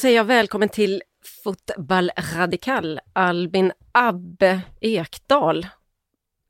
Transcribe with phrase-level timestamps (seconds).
[0.00, 1.02] säger jag välkommen till
[1.44, 5.66] Fotboll Radikal, Albin Abbe Ekdal.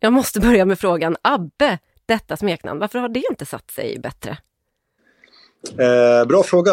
[0.00, 4.38] Jag måste börja med frågan, Abbe, detta smeknamn, varför har det inte satt sig bättre?
[5.78, 6.72] Eh, bra fråga.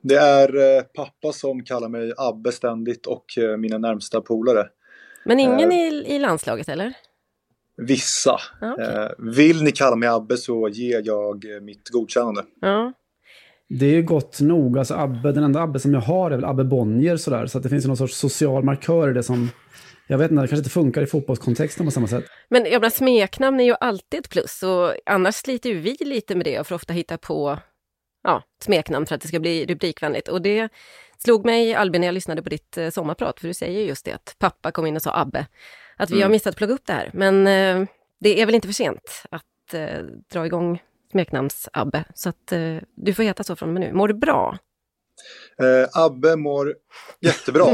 [0.00, 4.68] Det är eh, pappa som kallar mig Abbe ständigt och eh, mina närmsta polare.
[5.24, 6.94] Men ingen eh, i, i landslaget eller?
[7.76, 8.40] Vissa.
[8.60, 9.08] Ah, okay.
[9.18, 12.44] vill ni kalla mig Abbe så ger jag mitt godkännande.
[12.60, 12.92] Ja.
[13.68, 14.78] Det är ju gott nog.
[14.78, 17.46] Alltså Abbe, den enda Abbe som jag har är väl Abbe Bonnier sådär.
[17.46, 19.50] Så att det finns ju någon sorts social markör i det som
[20.08, 22.24] jag vet inte, det kanske inte funkar i fotbollskontexten på samma sätt.
[22.48, 26.34] Men jag menar, smeknamn är ju alltid ett plus och annars sliter ju vi lite
[26.34, 27.58] med det och får ofta hitta på
[28.22, 30.28] ja, smeknamn för att det ska bli rubrikvänligt.
[30.28, 30.68] Och det
[31.18, 34.12] slog mig, Albin, när jag lyssnade på ditt eh, sommarprat, för du säger just det
[34.12, 35.46] att pappa kom in och sa Abbe,
[35.96, 36.22] att vi mm.
[36.22, 37.10] har missat att plugga upp det här.
[37.12, 37.88] Men eh,
[38.20, 43.14] det är väl inte för sent att eh, dra igång smeknamns-Abbe, så att eh, du
[43.14, 43.92] får heta så från och med nu.
[43.92, 44.58] Mår du bra?
[45.62, 46.74] Eh, Abbe mår
[47.20, 47.64] jättebra.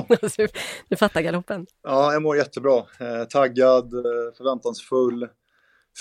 [0.88, 1.66] du fattar galoppen?
[1.82, 2.78] Ja, jag mår jättebra.
[2.78, 5.28] Eh, taggad, eh, förväntansfull,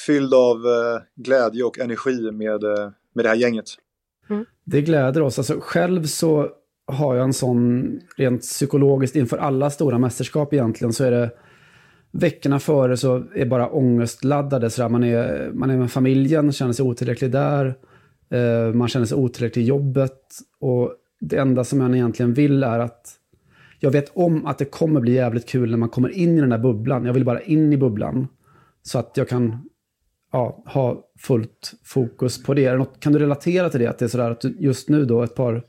[0.05, 3.65] fylld av eh, glädje och energi med, eh, med det här gänget.
[4.29, 4.45] Mm.
[4.65, 5.37] Det gläder oss.
[5.37, 6.49] Alltså, själv så
[6.87, 7.85] har jag en sån,
[8.17, 11.31] rent psykologiskt inför alla stora mästerskap egentligen, så är det
[12.11, 14.69] veckorna före så är bara ångestladdade.
[14.69, 17.75] Så man, är, man är med familjen, känner sig otillräcklig där.
[18.29, 20.19] Eh, man känner sig otillräcklig i jobbet.
[20.59, 23.17] Och det enda som man egentligen vill är att
[23.79, 26.49] jag vet om att det kommer bli jävligt kul när man kommer in i den
[26.49, 27.05] där bubblan.
[27.05, 28.27] Jag vill bara in i bubblan.
[28.83, 29.69] Så att jag kan
[30.31, 32.75] ja, ha fullt fokus på det.
[32.75, 33.87] Något, kan du relatera till det?
[33.87, 35.63] Att det är sådär att du just nu då ett par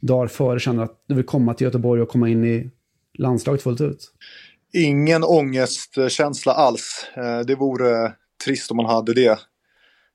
[0.00, 2.70] dagar före känner att du vill komma till Göteborg och komma in i
[3.18, 4.12] landslaget fullt ut?
[4.72, 7.06] Ingen ångestkänsla alls.
[7.16, 8.12] Eh, det vore
[8.44, 9.38] trist om man hade det.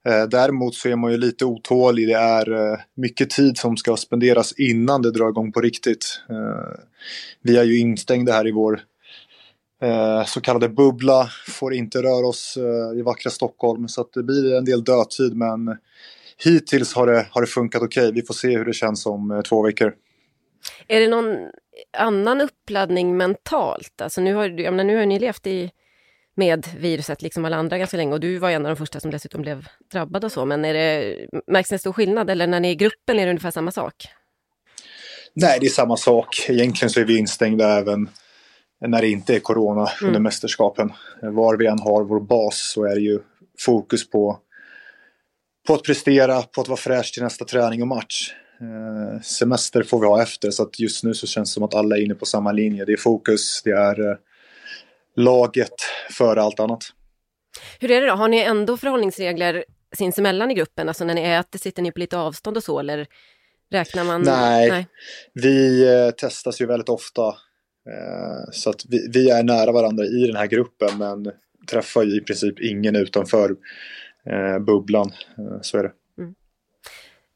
[0.08, 2.08] Eh, däremot så är man ju lite otålig.
[2.08, 6.22] Det är eh, mycket tid som ska spenderas innan det drar igång på riktigt.
[7.42, 8.82] Vi är ju instängda här i vår
[10.26, 11.30] så kallade bubbla.
[11.48, 12.58] Får inte röra oss
[12.96, 13.88] i vackra Stockholm.
[13.88, 15.78] Så att det blir en del dödtid men
[16.44, 18.04] hittills har det, har det funkat okej.
[18.04, 18.12] Okay.
[18.12, 19.94] Vi får se hur det känns om två veckor.
[20.88, 21.50] Är det någon
[21.98, 24.02] annan uppladdning mentalt?
[24.02, 25.72] Alltså nu har, jag menar, nu har ni levt i,
[26.36, 29.12] med viruset liksom alla andra ganska länge och du var en av de första som
[29.12, 30.46] dessutom blev drabbad och så.
[30.46, 33.26] Men är det, märks det en stor skillnad eller när ni är i gruppen är
[33.26, 34.08] det ungefär samma sak?
[35.34, 36.46] Nej, det är samma sak.
[36.50, 38.10] Egentligen så är vi instängda även
[38.88, 40.08] när det inte är corona mm.
[40.08, 40.94] under mästerskapen.
[41.22, 43.20] Var vi än har vår bas så är det ju
[43.60, 44.40] fokus på,
[45.68, 48.34] på att prestera, på att vara fräsch till nästa träning och match.
[48.62, 51.76] Eh, semester får vi ha efter så att just nu så känns det som att
[51.76, 52.86] alla är inne på samma linje.
[52.86, 54.18] Det är fokus, det är eh,
[55.16, 55.74] laget
[56.12, 56.84] före allt annat.
[57.80, 59.66] Hur är det då, har ni ändå förhållningsregler
[59.98, 60.88] sinsemellan i gruppen?
[60.88, 63.08] Alltså när ni äter, sitter ni på lite avstånd och så eller
[63.72, 64.22] räknar man?
[64.22, 64.88] Nej, Nej.
[65.34, 67.36] vi eh, testas ju väldigt ofta.
[68.52, 71.32] Så att vi, vi, är nära varandra i den här gruppen men
[71.72, 73.56] träffar ju i princip ingen utanför
[74.66, 75.12] bubblan.
[75.62, 75.92] Så är det.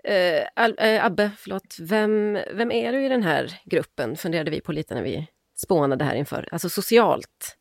[0.07, 4.15] Uh, Al uh, Abbe, förlåt, vem, vem är du i den här gruppen?
[4.15, 6.47] Funderade vi på lite när vi spånade här inför.
[6.51, 7.57] Alltså socialt.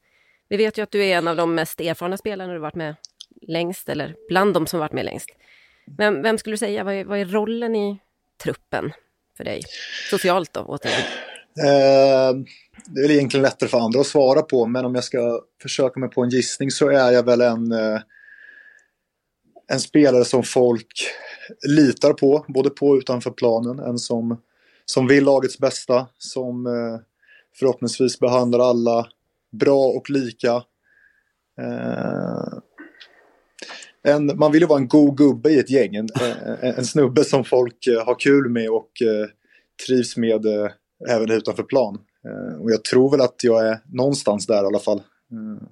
[0.49, 2.95] Vi vet ju att du är en av de mest erfarna spelarna du varit med
[3.43, 5.29] längst, eller bland de som varit med längst.
[5.99, 8.01] Men vem skulle du säga, vad är, vad är, rollen i
[8.43, 8.93] truppen
[9.37, 9.63] för dig?
[10.11, 11.01] Socialt då, återigen.
[11.01, 12.45] Uh,
[12.87, 16.01] det är väl egentligen lättare för andra att svara på, men om jag ska försöka
[16.01, 17.73] mig på en gissning så är jag väl en,
[19.73, 20.93] en spelare som folk
[21.67, 23.79] litar på, både på och utanför planen.
[23.79, 24.41] En som,
[24.85, 27.01] som vill lagets bästa, som eh,
[27.59, 29.09] förhoppningsvis behandlar alla
[29.53, 30.63] bra och lika.
[31.61, 32.59] Eh,
[34.03, 36.09] en, man vill ju vara en god gubbe i ett gäng, en,
[36.61, 39.29] en, en snubbe som folk eh, har kul med och eh,
[39.87, 40.71] trivs med eh,
[41.09, 41.99] även utanför plan.
[42.25, 44.99] Eh, och jag tror väl att jag är någonstans där i alla fall.
[45.33, 45.69] Eh,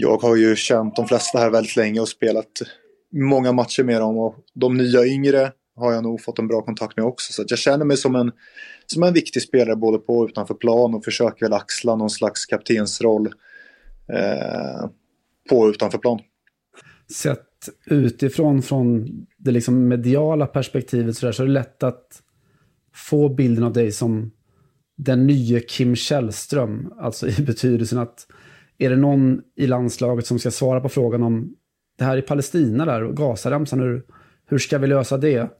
[0.00, 2.62] jag har ju känt de flesta här väldigt länge och spelat
[3.12, 6.96] många matcher med dem och de nya yngre har jag nog fått en bra kontakt
[6.96, 7.32] med också.
[7.32, 8.32] Så jag känner mig som en,
[8.86, 12.46] som en viktig spelare både på och utanför plan och försöker väl axla någon slags
[12.46, 13.26] kaptensroll
[14.12, 14.90] eh,
[15.48, 16.20] på och utanför plan.
[17.12, 22.22] Sett utifrån från det liksom mediala perspektivet så, där, så är det lätt att
[22.94, 24.30] få bilden av dig som
[24.96, 26.92] den nya Kim Källström.
[26.98, 28.26] Alltså i betydelsen att
[28.78, 31.54] är det någon i landslaget som ska svara på frågan om
[31.98, 34.02] det här i Palestina där, och Gazaremsan, hur,
[34.46, 35.50] hur ska vi lösa det?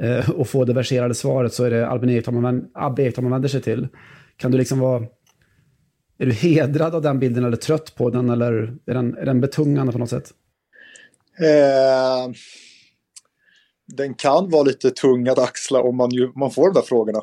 [0.00, 3.48] Eh, och få det verserade svaret så är det Albin Ekdal man, Abbe man vänder
[3.48, 3.88] sig till.
[4.36, 5.06] Kan du liksom vara...
[6.18, 8.52] Är du hedrad av den bilden eller trött på den eller
[8.86, 10.30] är den, är den betungande på något sätt?
[11.40, 12.32] Eh,
[13.96, 17.18] den kan vara lite tung att axla om man, ju, man får de där frågorna.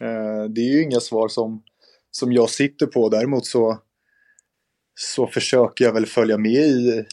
[0.00, 1.62] Eh, det är ju inga svar som,
[2.10, 3.08] som jag sitter på.
[3.08, 3.78] Däremot så,
[5.02, 7.04] så försöker jag väl följa med i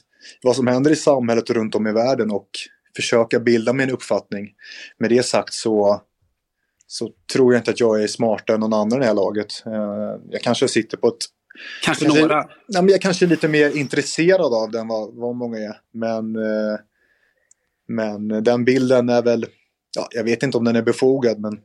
[0.44, 2.50] vad som händer i samhället och runt om i världen och
[2.96, 4.50] försöka bilda mig en uppfattning.
[4.98, 6.02] Med det sagt så,
[6.88, 9.64] så tror jag inte att jag är smartare än någon annan i det här laget.
[9.66, 11.18] Eh, jag kanske sitter på ett...
[11.84, 12.36] Kanske, kanske några?
[12.68, 15.78] Nej, men jag kanske är lite mer intresserad av den vad, vad många är.
[15.94, 16.80] Men, eh,
[17.88, 19.46] men den bilden är väl...
[19.96, 21.60] Ja, jag vet inte om den är befogad men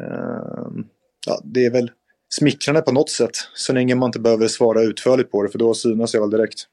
[0.00, 0.84] Ehm,
[1.26, 1.90] ja, det är väl
[2.30, 3.36] smickrande på något sätt.
[3.54, 6.66] Så länge man inte behöver svara utförligt på det för då synas jag väl direkt.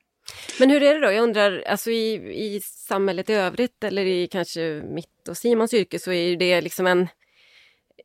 [0.59, 1.11] Men hur är det då?
[1.11, 2.13] Jag undrar, alltså i,
[2.55, 6.87] i samhället i övrigt eller i kanske mitt och Simons yrke så är det liksom
[6.87, 7.07] en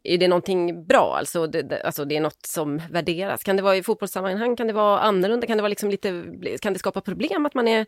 [0.05, 1.17] är det någonting bra?
[1.19, 3.43] Alltså det, alltså det är något som värderas.
[3.43, 4.57] Kan det vara i fotbollssammanhang?
[4.57, 5.47] Kan det vara annorlunda?
[5.47, 6.25] Kan det, vara liksom lite,
[6.61, 7.87] kan det skapa problem att man är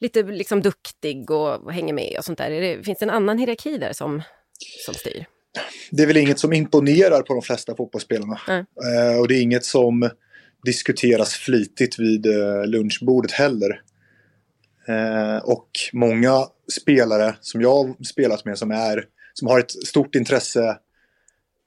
[0.00, 2.50] lite liksom duktig och hänger med och sånt där?
[2.50, 4.22] Det, finns det en annan hierarki där som,
[4.86, 5.26] som styr?
[5.90, 8.40] Det är väl inget som imponerar på de flesta fotbollsspelarna.
[8.48, 8.60] Mm.
[8.60, 10.10] Eh, och det är inget som
[10.64, 13.80] diskuteras flitigt vid eh, lunchbordet heller.
[14.88, 16.46] Eh, och många
[16.80, 19.04] spelare som jag har spelat med som, är,
[19.34, 20.68] som har ett stort intresse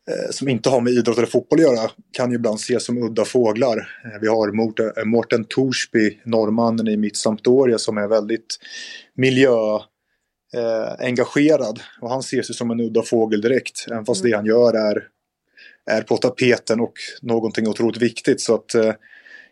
[0.10, 2.98] eh, som inte har med idrott eller fotboll att göra kan ju ibland ses som
[2.98, 3.78] udda fåglar.
[3.78, 8.58] Eh, vi har Morten, Morten Torsby, norrmannen i mitt Sampdoria som är väldigt
[9.14, 9.80] miljö
[10.54, 11.80] eh, engagerad.
[12.02, 13.86] Och han ser sig som en udda fågel direkt.
[13.92, 14.32] Även fast mm.
[14.32, 15.08] det han gör är,
[15.86, 18.42] är på tapeten och någonting otroligt viktigt.
[18.42, 18.94] Så att eh,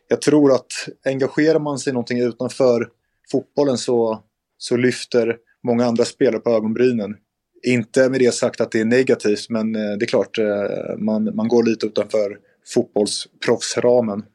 [0.07, 0.71] jag tror att
[1.05, 2.89] engagerar man sig i någonting utanför
[3.31, 4.23] fotbollen så,
[4.57, 7.15] så lyfter många andra spelare på ögonbrynen.
[7.63, 11.35] Inte med det sagt att det är negativt men eh, det är klart eh, man,
[11.35, 12.37] man går lite utanför
[12.73, 14.25] fotbollsproffsramen.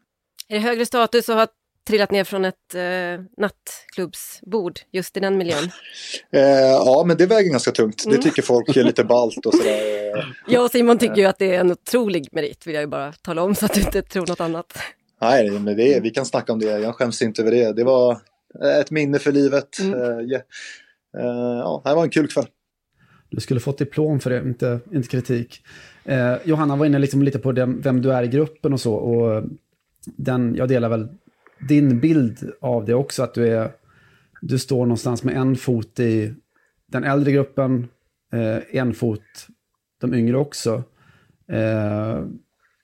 [0.49, 1.47] Är det högre status att ha
[1.87, 5.71] trillat ner från ett eh, nattklubbsbord just i den miljön?
[6.33, 8.05] Eh, ja, men det väger ganska tungt.
[8.05, 8.17] Mm.
[8.17, 10.37] Det tycker folk är lite balt och sådär.
[10.49, 13.13] Jag och Simon tycker ju att det är en otrolig merit, vill jag ju bara
[13.13, 14.79] tala om så att du inte tror något annat.
[15.21, 16.79] Nej, men det, vi kan snacka om det.
[16.79, 17.73] Jag skäms inte över det.
[17.73, 18.19] Det var
[18.81, 19.79] ett minne för livet.
[19.81, 20.01] Mm.
[20.01, 20.43] Uh, yeah.
[21.19, 22.47] uh, ja, det var en kul kväll.
[23.31, 25.63] Du skulle fått diplom för det, inte, inte kritik.
[26.05, 28.95] Eh, Johanna var inne liksom lite på den, vem du är i gruppen och så.
[28.95, 29.45] Och
[30.05, 31.09] den, jag delar väl
[31.69, 33.71] din bild av det också, att du, är,
[34.41, 36.35] du står någonstans med en fot i
[36.87, 37.89] den äldre gruppen,
[38.33, 39.47] eh, en fot
[40.01, 40.83] de yngre också.
[41.49, 42.25] Eh,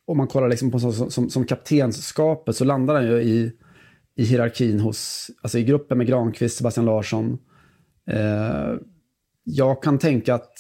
[0.05, 3.53] om man kollar liksom på som, som, som kaptensskapet så landar den ju i,
[4.17, 7.39] i hierarkin hos, alltså i gruppen med Granqvist, Sebastian Larsson.
[8.07, 8.75] Eh,
[9.45, 10.53] jag kan tänka att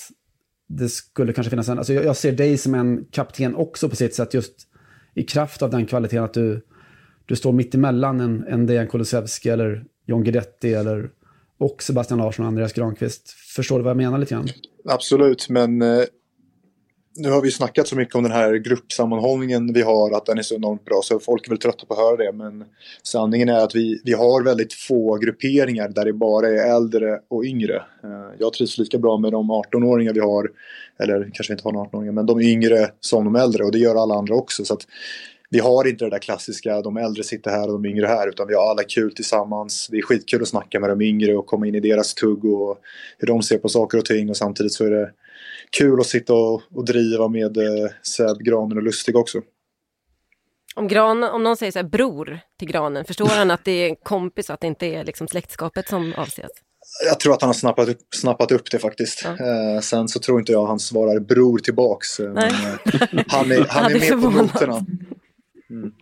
[0.68, 3.96] det skulle kanske finnas en, alltså jag, jag ser dig som en kapten också på
[3.96, 4.54] sitt sätt, just
[5.14, 6.66] i kraft av den kvaliteten att du
[7.30, 11.10] du står mitt emellan en, en Dejan Kulusevski eller John Guidetti eller
[11.58, 13.30] och Sebastian Larsson och Andreas Granqvist.
[13.30, 14.48] Förstår du vad jag menar lite grann?
[14.84, 16.02] Absolut, men eh,
[17.16, 20.42] nu har vi snackat så mycket om den här gruppsammanhållningen vi har, att den är
[20.42, 22.32] så enormt bra, så folk är väl trötta på att höra det.
[22.32, 22.64] Men
[23.02, 27.44] sanningen är att vi, vi har väldigt få grupperingar där det bara är äldre och
[27.44, 27.76] yngre.
[27.76, 30.50] Eh, jag trivs lika bra med de 18-åringar vi har,
[30.98, 34.02] eller kanske inte har några 18-åringar, men de yngre som de äldre och det gör
[34.02, 34.64] alla andra också.
[34.64, 34.86] Så att
[35.50, 38.48] vi har inte det där klassiska, de äldre sitter här och de yngre här, utan
[38.48, 39.88] vi har alla kul tillsammans.
[39.90, 42.78] Det är skitkul att snacka med de yngre och komma in i deras tugg och
[43.18, 45.10] hur de ser på saker och ting och samtidigt så är det
[45.78, 49.40] kul att sitta och, och driva med eh, Seb, Granen och Lustig också.
[50.74, 53.88] Om, gran, om någon säger så här, bror till Granen, förstår han att det är
[53.88, 56.50] en kompis och att det inte är liksom släktskapet som avses?
[57.06, 59.24] Jag tror att han har snappat upp, snappat upp det faktiskt.
[59.24, 59.30] Ja.
[59.30, 62.20] Eh, sen så tror inte jag han svarar bror tillbaks.
[62.20, 64.52] Eh, men, eh, han är, han är med förvånat.
[64.52, 64.86] på noterna.
[65.70, 65.92] Mm.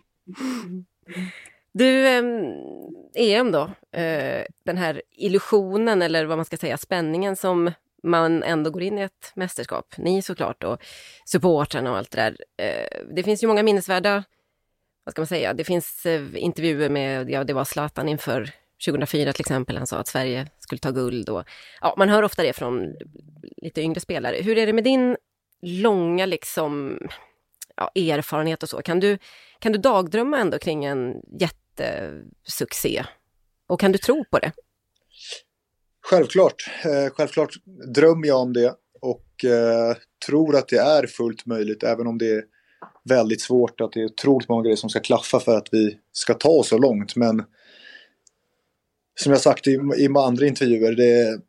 [1.71, 2.23] Du, eh,
[3.15, 7.71] EM då, eh, den här illusionen eller vad man ska säga, spänningen som
[8.03, 9.97] man ändå går in i ett mästerskap.
[9.97, 10.83] Ni såklart och
[11.25, 12.37] supportrarna och allt det där.
[12.57, 14.23] Eh, det finns ju många minnesvärda,
[15.03, 18.51] vad ska man säga, det finns eh, intervjuer med, ja det var Zlatan inför
[18.85, 21.43] 2004 till exempel, han sa att Sverige skulle ta guld och
[21.81, 22.95] ja, man hör ofta det från
[23.57, 24.35] lite yngre spelare.
[24.41, 25.17] Hur är det med din
[25.61, 26.99] långa liksom
[27.79, 28.81] ja, erfarenhet och så?
[28.81, 29.17] Kan du,
[29.59, 33.03] kan du dagdrömma ändå kring en jättesuccé?
[33.67, 34.51] Och kan du tro på det?
[36.01, 36.55] Självklart.
[36.85, 37.53] Eh, självklart
[37.95, 39.95] drömmer jag om det och eh,
[40.27, 42.43] tror att det är fullt möjligt även om det är
[43.03, 46.33] väldigt svårt att det är otroligt många grejer som ska klaffa för att vi ska
[46.33, 47.15] ta oss så långt.
[47.15, 47.43] Men
[49.19, 51.41] som jag sagt i, i andra intervjuer, det,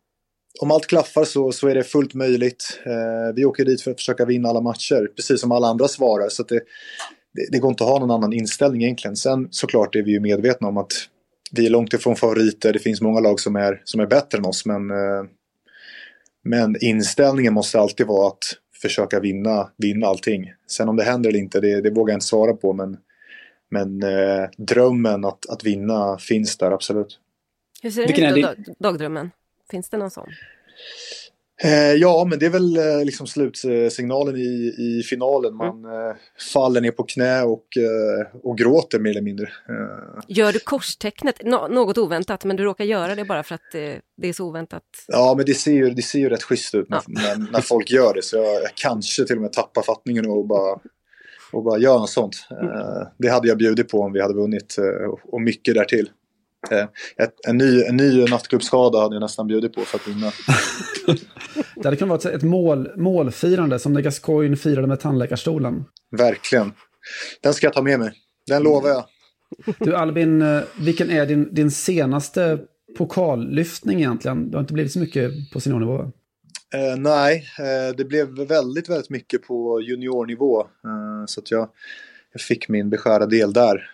[0.60, 2.80] om allt klaffar så, så är det fullt möjligt.
[2.86, 6.28] Eh, vi åker dit för att försöka vinna alla matcher, precis som alla andra svarar.
[6.28, 6.60] Så det,
[7.34, 9.16] det, det, går inte att ha någon annan inställning egentligen.
[9.16, 10.92] Sen såklart är vi ju medvetna om att
[11.52, 12.72] vi är långt ifrån favoriter.
[12.72, 14.66] Det finns många lag som är, som är bättre än oss.
[14.66, 15.24] Men, eh,
[16.44, 18.44] men inställningen måste alltid vara att
[18.82, 20.52] försöka vinna, vinna allting.
[20.66, 22.72] Sen om det händer eller inte, det, det vågar jag inte svara på.
[22.72, 22.96] Men,
[23.70, 27.18] men eh, drömmen att, att vinna finns där absolut.
[27.82, 29.30] Hur ser den ut då, dagdrömmen?
[29.70, 30.28] Finns det någon sån?
[31.62, 35.54] Eh, ja, men det är väl eh, liksom slutsignalen i, i finalen.
[35.54, 36.16] Man mm.
[36.52, 37.64] faller ner på knä och,
[38.42, 39.48] och gråter mer eller mindre.
[40.28, 41.42] Gör du korstecknet?
[41.44, 43.72] Nå något oväntat, men du råkar göra det bara för att
[44.16, 44.82] det är så oväntat?
[45.08, 47.36] Ja, men det ser ju, det ser ju rätt schysst ut när, ja.
[47.36, 48.22] när, när, folk gör det.
[48.22, 50.80] Så jag, jag, kanske till och med tappar fattningen och bara,
[51.52, 52.36] och bara gör något sånt.
[52.50, 53.06] Mm.
[53.18, 54.76] det hade jag bjudit på om vi hade vunnit
[55.24, 56.10] och mycket därtill.
[56.70, 56.86] Eh,
[57.16, 60.32] ett, en, ny, en ny nattklubbsskada hade jag nästan bjudit på för att vinna.
[61.74, 65.84] det hade kunnat vara ett mål, målfirande som när Gascoigne firade med tandläkarstolen.
[66.10, 66.72] Verkligen.
[67.42, 68.12] Den ska jag ta med mig.
[68.46, 69.04] Den lovar jag.
[69.78, 72.58] Du Albin, eh, vilken är din, din senaste
[72.98, 74.50] pokallyftning egentligen?
[74.50, 76.12] Det har inte blivit så mycket på seniornivå?
[76.74, 80.60] Eh, nej, eh, det blev väldigt, väldigt mycket på juniornivå.
[80.60, 81.68] Eh, så att jag,
[82.32, 83.90] jag fick min beskärda del där.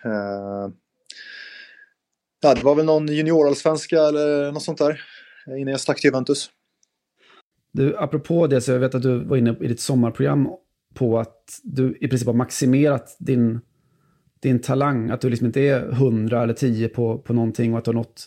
[2.41, 5.01] Ja, det var väl någon juniorallsvenska eller något sånt där
[5.47, 6.49] eh, innan jag stack till Juventus.
[7.71, 10.49] Du, apropå det, så jag vet att du var inne i ditt sommarprogram
[10.93, 13.59] på att du i princip har maximerat din,
[14.39, 15.09] din talang.
[15.09, 17.95] Att du liksom inte är 100 eller 10 på, på någonting och att du har
[17.95, 18.25] nått,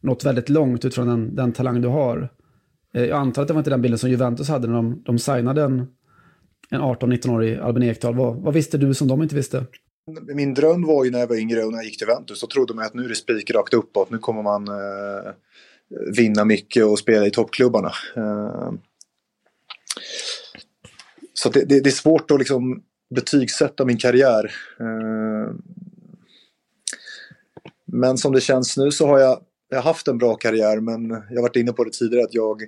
[0.00, 2.28] nått väldigt långt utifrån den, den talang du har.
[2.94, 5.18] Eh, jag antar att det var inte den bilden som Juventus hade när de, de
[5.18, 5.86] signade en,
[6.70, 8.14] en 18-19-årig Albin Ekdal.
[8.14, 9.66] Vad, vad visste du som de inte visste?
[10.06, 12.40] Min dröm var ju när jag var yngre och när jag gick till Ventus.
[12.40, 14.10] Så trodde man att nu är det spik rakt uppåt.
[14.10, 15.32] Nu kommer man eh,
[16.16, 17.92] vinna mycket och spela i toppklubbarna.
[18.16, 18.72] Eh,
[21.34, 22.82] så det, det, det, är svårt att liksom
[23.14, 24.52] betygsätta min karriär.
[24.80, 25.54] Eh,
[27.86, 31.10] men som det känns nu så har jag, jag har haft en bra karriär men
[31.10, 32.62] jag har varit inne på det tidigare att jag,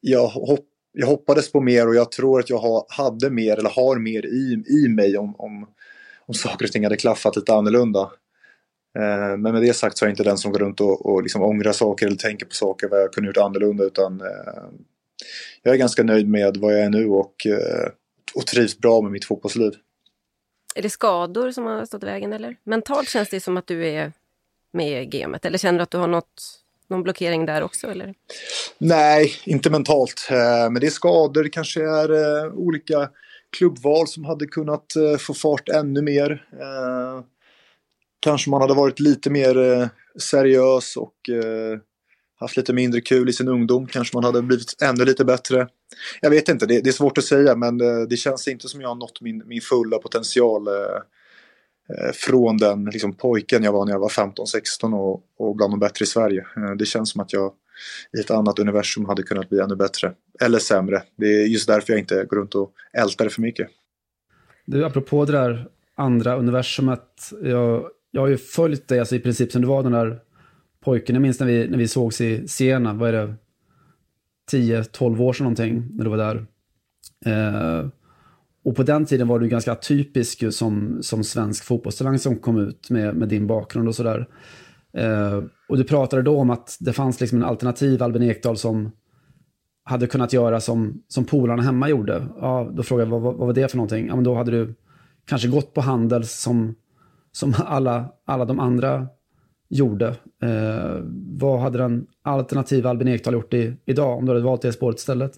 [0.00, 3.70] jag, hopp, jag hoppades på mer och jag tror att jag ha, hade mer eller
[3.70, 5.68] har mer i, i mig om, om
[6.28, 8.10] om saker och ting hade klaffat lite annorlunda.
[8.98, 11.22] Eh, men med det sagt så är jag inte den som går runt och, och
[11.22, 14.62] liksom ångrar saker eller tänker på saker vad jag kunde gjort annorlunda utan eh,
[15.62, 17.88] jag är ganska nöjd med vad jag är nu och, eh,
[18.34, 19.72] och trivs bra med mitt fotbollsliv.
[20.74, 22.56] Är det skador som har stått i vägen eller?
[22.64, 24.12] Mentalt känns det som att du är
[24.72, 28.14] med i gamet eller känner du att du har något, någon blockering där också eller?
[28.78, 30.28] Nej, inte mentalt.
[30.70, 33.08] Men det är skador, det kanske är olika
[33.56, 36.46] klubbval som hade kunnat eh, få fart ännu mer.
[36.52, 37.24] Eh,
[38.20, 39.88] kanske man hade varit lite mer eh,
[40.20, 41.78] seriös och eh,
[42.40, 43.86] haft lite mindre kul i sin ungdom.
[43.86, 45.68] Kanske man hade blivit ännu lite bättre.
[46.20, 48.80] Jag vet inte, det, det är svårt att säga men eh, det känns inte som
[48.80, 50.74] jag har nått min, min fulla potential eh,
[51.88, 55.80] Eh, från den liksom, pojken jag var när jag var 15-16 och, och bland de
[55.80, 56.46] bättre i Sverige.
[56.56, 57.52] Eh, det känns som att jag
[58.18, 60.12] i ett annat universum hade kunnat bli ännu bättre.
[60.40, 61.02] Eller sämre.
[61.16, 63.68] Det är just därför jag inte går runt och ältar det för mycket.
[64.64, 67.32] Du, apropå det där andra universumet.
[67.42, 70.20] Jag, jag har ju följt dig alltså, i princip sen du var den där
[70.84, 71.14] pojken.
[71.14, 73.34] Jag minns när vi, när vi sågs i Siena, vad är det?
[74.52, 76.46] 10-12 år sedan någonting, när du var där.
[77.26, 77.88] Eh,
[78.66, 82.90] och på den tiden var du ganska typisk som, som svensk fotbollstalang som kom ut
[82.90, 84.28] med, med din bakgrund och sådär.
[84.92, 88.90] Eh, och du pratade då om att det fanns liksom en alternativ Albin Ekdal som
[89.84, 92.26] hade kunnat göra som, som polarna hemma gjorde.
[92.40, 94.06] Ja, då frågade jag vad, vad var det för någonting?
[94.06, 94.74] Ja, men då hade du
[95.26, 96.74] kanske gått på handel som,
[97.32, 99.06] som alla, alla de andra
[99.68, 100.08] gjorde.
[100.42, 101.00] Eh,
[101.38, 104.98] vad hade den alternativa Albin Ekdal gjort i, idag om du hade valt det spåret
[104.98, 105.32] istället?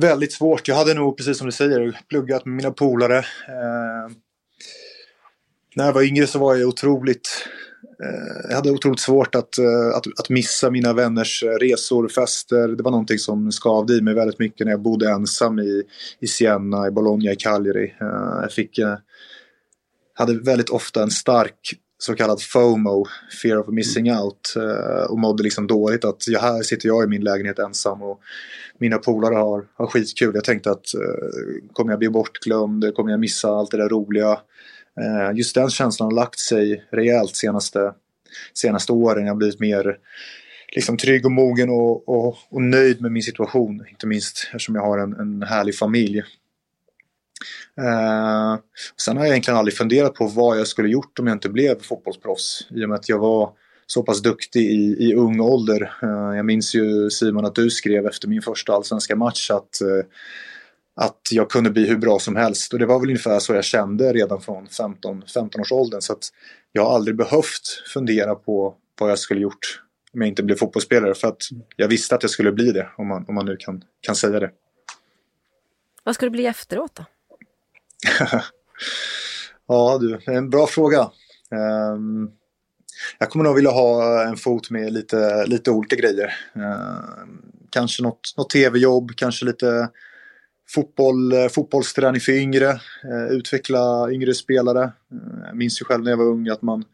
[0.00, 0.68] Väldigt svårt.
[0.68, 3.18] Jag hade nog, precis som du säger, pluggat med mina polare.
[3.18, 4.12] Eh,
[5.74, 7.28] när jag var yngre så var jag otroligt
[8.02, 12.68] Eh, jag hade otroligt svårt att, eh, att, att missa mina vänners eh, resor, fester.
[12.68, 15.82] Det var någonting som skavde i mig väldigt mycket när jag bodde ensam i,
[16.20, 17.94] i Siena, i Bologna, i Cagliari.
[18.00, 18.96] Eh, jag fick, eh,
[20.14, 23.06] hade väldigt ofta en stark så kallad FOMO,
[23.42, 24.54] fear of missing out.
[25.08, 28.20] Och mådde liksom dåligt att ja, här sitter jag i min lägenhet ensam och
[28.78, 30.34] mina polare har, har skitkul.
[30.34, 30.86] Jag tänkte att
[31.72, 34.38] kommer jag bli bortglömd, kommer jag missa allt det där roliga.
[35.00, 37.94] Eh, just den känslan har lagt sig rejält senaste,
[38.54, 39.26] senaste åren.
[39.26, 39.98] Jag har blivit mer
[40.74, 43.86] liksom, trygg och mogen och, och, och nöjd med min situation.
[43.90, 46.22] Inte minst eftersom jag har en, en härlig familj.
[47.80, 48.56] Eh,
[49.00, 51.82] sen har jag egentligen aldrig funderat på vad jag skulle gjort om jag inte blev
[51.82, 52.66] fotbollsproffs.
[52.70, 53.52] I och med att jag var
[53.86, 55.92] så pass duktig i, i ung ålder.
[56.02, 60.06] Eh, jag minns ju Simon att du skrev efter min första allsvenska match att eh,
[60.96, 62.72] att jag kunde bli hur bra som helst.
[62.72, 66.00] Och det var väl ungefär så jag kände redan från 15, 15 års åldern.
[66.00, 66.28] Så att
[66.72, 69.82] jag har aldrig behövt fundera på vad jag skulle gjort
[70.14, 71.14] om jag inte blev fotbollsspelare.
[71.14, 71.42] För att
[71.76, 74.40] jag visste att jag skulle bli det, om man, om man nu kan, kan säga
[74.40, 74.50] det.
[76.04, 77.04] Vad ska du bli efteråt då?
[79.68, 81.10] ja du, en bra fråga.
[81.50, 82.30] Um,
[83.18, 86.34] jag kommer nog vilja ha en fot med lite, lite olika grejer.
[86.54, 89.88] Um, kanske något, något tv-jobb, kanske lite
[90.68, 92.66] fotboll, eh, fotbollsträning för yngre,
[93.04, 94.92] uh, utveckla yngre spelare.
[95.12, 96.84] Uh, jag minns ju själv när jag var ung att man,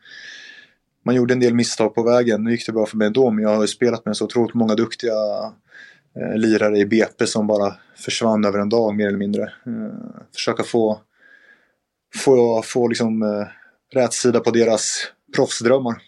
[1.05, 2.45] man gjorde en del misstag på vägen.
[2.45, 4.55] Nu gick det bra för mig ändå, men jag har ju spelat med så otroligt
[4.55, 5.13] många duktiga
[6.15, 9.43] Eh, lirare i BP som bara försvann över en dag mer eller mindre.
[9.43, 11.01] Eh, försöka få,
[12.15, 16.03] få, få liksom, uh, på deras proffsdrömmar.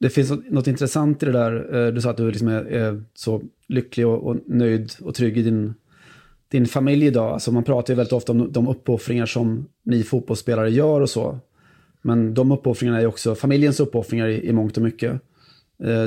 [0.00, 1.92] Det finns något intressant i det där.
[1.92, 5.42] Du sa att du liksom är, är så lycklig och, och, nöjd och trygg i
[5.42, 5.74] din,
[6.48, 7.32] din familj idag.
[7.32, 11.38] Alltså man pratar ju väldigt ofta om de uppoffringar som ni fotbollsspelare gör och så.
[12.02, 15.20] Men de uppoffringarna är också familjens uppoffringar i, i mångt och mycket.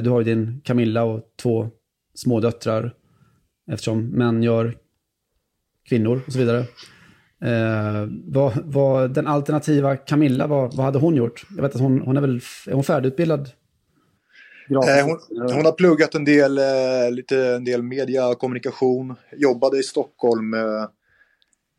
[0.03, 1.69] Du har ju din Camilla och två
[2.19, 2.95] små döttrar
[3.71, 4.77] eftersom män gör
[5.89, 6.59] kvinnor och så vidare.
[7.43, 11.45] Eh, vad, vad, den alternativa Camilla, vad, vad hade hon gjort?
[11.55, 13.49] Jag vet att hon, hon är väl är hon färdigutbildad?
[14.69, 19.15] Eh, hon, hon, har pluggat en del, eh, lite, en del media kommunikation.
[19.37, 20.85] Jobbade i Stockholm eh,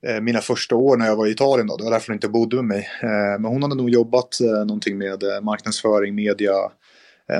[0.07, 1.67] eh, mina första år när jag var i Italien.
[1.67, 1.77] Då.
[1.77, 2.89] Det var därför hon inte bodde med mig.
[3.03, 6.55] Eh, men hon hade nog jobbat eh, någonting med marknadsföring, media,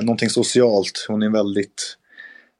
[0.01, 1.05] någonting socialt.
[1.07, 1.97] Hon är en väldigt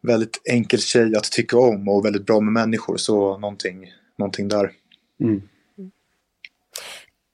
[0.01, 2.97] väldigt enkel tjej att tycka om och väldigt bra med människor.
[2.97, 4.71] Så någonting, någonting där.
[5.19, 5.41] Mm.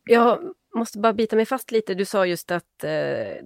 [0.09, 0.39] Jag
[0.75, 1.93] måste bara bita mig fast lite.
[1.93, 2.89] Du sa just att eh,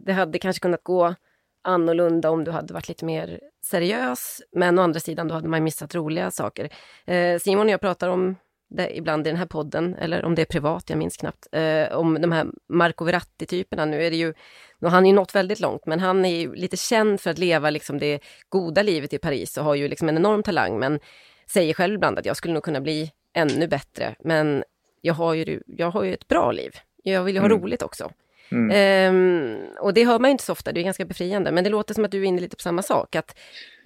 [0.06, 1.16] det hade kanske kunnat gå
[1.63, 4.42] annorlunda om du hade varit lite mer seriös.
[4.51, 6.70] Men å andra sidan då hade man missat roliga saker.
[7.06, 8.36] Eh, Simon och jag pratar om
[8.72, 11.98] det ibland i den här podden, eller om det är privat, jag minns knappt, eh,
[11.98, 13.86] om de här Marco Verratti-typerna.
[13.86, 14.34] Nu är det ju,
[14.80, 17.38] nu har han ju nått väldigt långt, men han är ju lite känd för att
[17.38, 21.00] leva liksom det goda livet i Paris och har ju liksom en enorm talang, men
[21.48, 24.16] säger själv ibland att jag skulle nog kunna bli ännu bättre.
[24.20, 24.64] Men
[25.01, 26.72] jag har ju, jag har ju ett bra liv.
[27.03, 27.62] Jag vill ju ha mm.
[27.62, 28.12] roligt också.
[28.51, 29.16] Mm.
[29.16, 31.51] Um, och det hör man inte så ofta, det är ganska befriande.
[31.51, 33.16] Men det låter som att du är inne lite på samma sak.
[33.16, 33.38] Att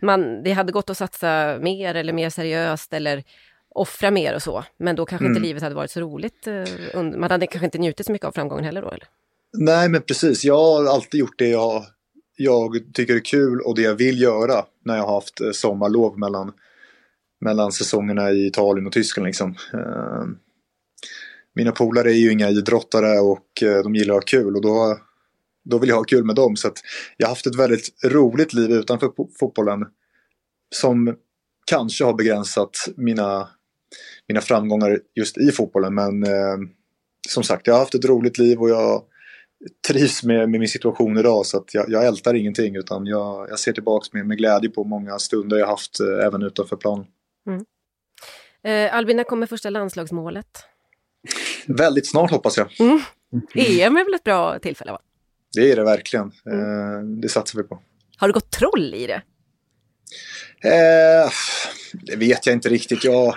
[0.01, 3.23] man, det hade gått att satsa mer eller mer seriöst eller
[3.75, 4.63] offra mer och så.
[4.77, 5.37] Men då kanske mm.
[5.37, 6.47] inte livet hade varit så roligt.
[6.47, 8.87] Eh, man hade kanske inte njutit så mycket av framgången heller då?
[8.87, 9.07] Eller?
[9.57, 10.43] Nej, men precis.
[10.43, 11.85] Jag har alltid gjort det jag,
[12.35, 16.19] jag tycker är kul och det jag vill göra när jag har haft eh, sommarlov
[16.19, 16.53] mellan,
[17.41, 19.25] mellan säsongerna i Italien och Tyskland.
[19.25, 19.55] Liksom.
[19.73, 20.37] Ehm,
[21.55, 24.97] mina polare är ju inga idrottare och eh, de gillar att ha kul och då,
[25.65, 26.55] då vill jag ha kul med dem.
[26.55, 26.71] Så
[27.17, 29.85] jag har haft ett väldigt roligt liv utanför fotbollen
[30.75, 31.15] som
[31.65, 33.49] kanske har begränsat mina
[34.27, 35.95] mina framgångar just i fotbollen.
[35.95, 36.57] Men eh,
[37.27, 39.03] som sagt, jag har haft ett roligt liv och jag
[39.87, 41.45] trivs med, med min situation idag.
[41.45, 44.83] Så att jag, jag ältar ingenting utan jag, jag ser tillbaka med, med glädje på
[44.83, 47.05] många stunder jag haft eh, även utanför planen.
[47.47, 47.65] Mm.
[48.63, 50.47] Eh, Albin, när kommer första landslagsmålet?
[51.67, 52.79] Väldigt snart hoppas jag.
[52.79, 52.99] Mm.
[53.55, 54.91] EM är väl ett bra tillfälle?
[54.91, 54.99] Va?
[55.55, 56.31] Det är det verkligen.
[56.45, 56.59] Mm.
[56.59, 57.81] Eh, det satsar vi på.
[58.17, 59.21] Har du gått troll i det?
[60.69, 61.29] Eh,
[61.93, 63.03] det vet jag inte riktigt.
[63.03, 63.35] Jag,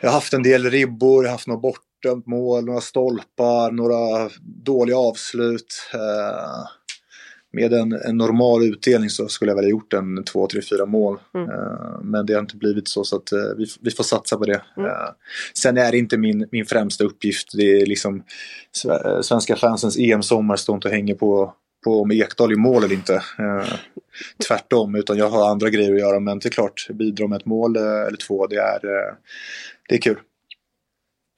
[0.00, 4.30] jag har haft en del ribbor, jag har haft några bortdömt mål, några stolpar, några
[4.64, 5.90] dåliga avslut.
[5.94, 6.68] Eh,
[7.52, 10.86] med en, en, normal utdelning så skulle jag väl ha gjort en 2, 3, 4
[10.86, 11.18] mål.
[11.34, 11.50] Mm.
[11.50, 14.44] Eh, men det har inte blivit så så att eh, vi, vi får satsa på
[14.44, 14.62] det.
[14.76, 14.90] Mm.
[15.54, 17.48] Sen är det inte min, min främsta uppgift.
[17.52, 18.22] Det är liksom
[19.22, 23.14] svenska fansens EM-sommar står inte och hänger på på om Ekdal i mål eller inte.
[23.14, 23.72] Eh,
[24.48, 26.20] tvärtom, utan jag har andra grejer att göra.
[26.20, 29.14] Men det är klart, bidra med ett mål eh, eller två, det är, eh,
[29.88, 30.18] det är kul.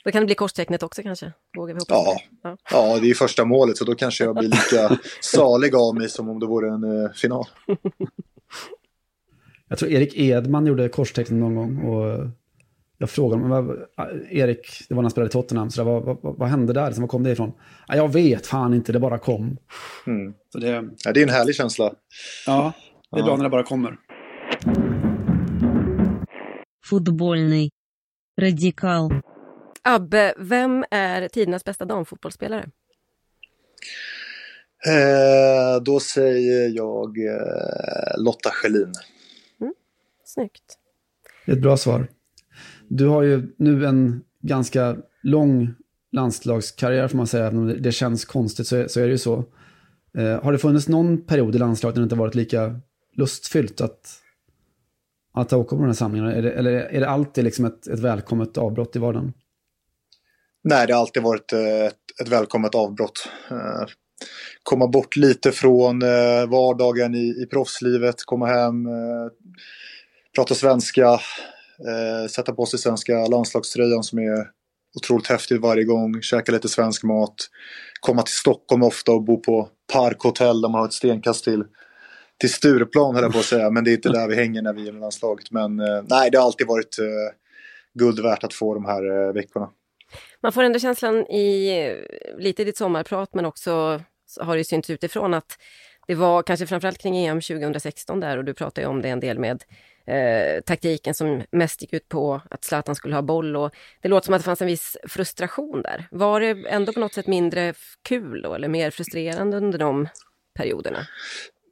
[0.05, 1.33] Då kan det bli korstecknet också kanske?
[1.57, 2.21] Vågar vi ja.
[2.43, 2.57] ja.
[2.71, 6.29] ja, det är första målet så då kanske jag blir lika salig av mig som
[6.29, 7.45] om det vore en uh, final.
[9.69, 12.29] Jag tror Erik Edman gjorde korstecknet någon gång och
[12.99, 13.79] jag frågade honom,
[14.31, 16.93] Erik, det var när han spelade i Tottenham, så vad, vad, vad, hände där?
[16.93, 17.53] Så var kom det ifrån?
[17.89, 19.57] Ja, jag vet fan inte, det bara kom.
[20.07, 20.35] Mm.
[20.53, 21.93] Så det, ja, det är en härlig känsla.
[22.47, 22.73] Ja,
[23.11, 23.27] det är ja.
[23.27, 23.97] bra när det bara kommer.
[26.87, 27.69] Fotbollny.
[28.41, 29.15] Radikal.
[29.83, 32.71] Abbe, vem är tidernas bästa damfotbollsspelare?
[34.87, 38.93] Eh, då säger jag eh, Lotta Schelin.
[39.61, 39.75] Mm,
[40.25, 40.79] snyggt.
[41.47, 42.09] Ett bra svar.
[42.89, 45.75] Du har ju nu en ganska lång
[46.13, 49.19] landslagskarriär får man säga, även om det känns konstigt så är, så är det ju
[49.19, 49.45] så.
[50.19, 52.81] Eh, har det funnits någon period i landslaget där det inte varit lika
[53.17, 54.13] lustfyllt att,
[55.33, 56.35] att åka på de här samlingarna?
[56.35, 59.33] Är det, eller är det alltid liksom ett, ett välkommet avbrott i vardagen?
[60.65, 63.29] Nej, det har alltid varit eh, ett, ett välkommet avbrott.
[63.51, 63.87] Eh,
[64.63, 68.87] komma bort lite från eh, vardagen i, i proffslivet, komma hem,
[70.35, 71.21] prata svenska,
[72.31, 74.47] sätta på sig svenska landslagströjan som är
[74.97, 77.35] otroligt häftigt varje gång, käka lite svensk mat,
[78.01, 81.65] komma till Stockholm ofta och bo på parkhotell där man har ett stenkast till,
[82.41, 84.73] till Stureplan höll jag på att säga, men det är inte där vi hänger när
[84.73, 85.51] vi är med landslaget.
[85.51, 87.05] Men eh, nej, det har alltid varit eh,
[87.95, 89.71] guld värt att få de här eh, veckorna.
[90.43, 94.01] Man får ändå känslan i eh, lite i ditt sommarprat, men också
[94.41, 95.59] har det synts utifrån att
[96.07, 99.39] det var kanske framförallt kring EM 2016 där och du pratade om det en del
[99.39, 99.65] med
[100.07, 104.25] eh, taktiken som mest gick ut på att Zlatan skulle ha boll och det låter
[104.25, 106.09] som att det fanns en viss frustration där.
[106.11, 110.09] Var det ändå på något sätt mindre kul då eller mer frustrerande under de
[110.55, 111.07] perioderna?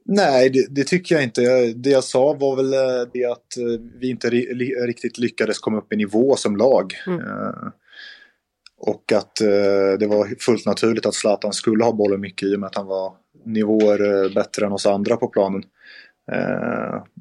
[0.05, 1.41] Nej, det, det, tycker jag inte.
[1.75, 5.93] Det jag sa var väl eh, det att eh, vi inte riktigt lyckades komma upp
[5.93, 6.93] i nivå som lag.
[7.07, 7.19] Mm.
[7.19, 7.69] Uh,
[8.81, 9.35] och att
[9.99, 12.85] det var fullt naturligt att Zlatan skulle ha bollen mycket i och med att han
[12.85, 13.13] var
[13.45, 15.63] nivåer bättre än oss andra på planen.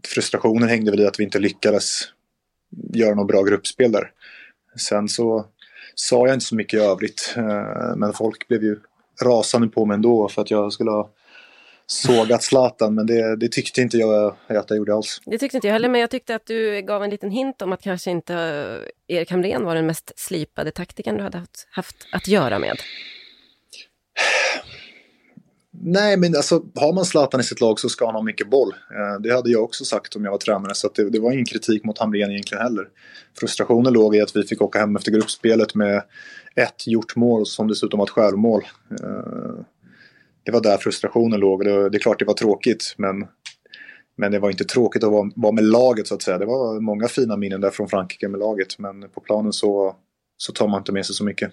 [0.09, 2.01] Frustrationen hängde väl i att vi inte lyckades
[2.95, 4.11] göra något bra gruppspel där.
[4.77, 5.47] Sen så
[5.95, 7.35] sa jag inte så mycket i övrigt,
[7.97, 8.77] men folk blev ju
[9.23, 11.11] rasande på mig ändå för att jag skulle ha
[11.91, 15.21] sågat Zlatan, men det, det, tyckte inte jag att jag gjorde alls.
[15.25, 17.73] Det tyckte inte jag heller, men jag tyckte att du gav en liten hint om
[17.73, 18.35] att kanske inte
[19.09, 22.77] Erik Hamrén var den mest slipade taktiken du hade haft, haft att göra med.
[25.81, 28.69] Nej, men alltså har man Zlatan i sitt lag så ska han ha mycket boll.
[28.69, 31.45] Eh, det hade jag också sagt om jag var tränare, så det, det, var ingen
[31.45, 32.89] kritik mot Hamrén egentligen heller.
[33.41, 36.03] Frustrationen låg i att vi fick åka hem efter gruppspelet med
[36.55, 38.65] ett gjort mål som dessutom var ett självmål.
[40.49, 41.65] Det var där frustrationen låg.
[41.65, 43.27] Det, det är klart det var tråkigt men,
[44.17, 46.39] men det var inte tråkigt att vara, vara med laget så att säga.
[46.39, 49.97] Det var många fina minnen där från Frankrike med laget men på planen så,
[50.37, 51.53] så tar man inte med sig så mycket.